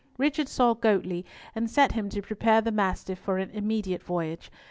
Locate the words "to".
2.09-2.23